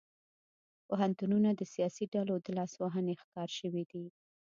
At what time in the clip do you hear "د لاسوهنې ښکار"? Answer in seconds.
2.41-3.49